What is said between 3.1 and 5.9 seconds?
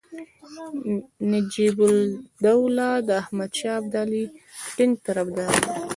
احمدشاه ابدالي ټینګ طرفدار دی.